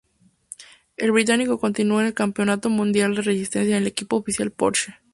El 0.97 1.11
británico 1.11 1.59
continuó 1.59 2.01
en 2.01 2.07
el 2.07 2.15
Campeonato 2.15 2.69
Mundial 2.71 3.13
de 3.13 3.21
Resistencia 3.21 3.75
en 3.77 3.83
el 3.83 3.87
equipo 3.87 4.15
oficial 4.15 4.49
Porsche. 4.49 4.95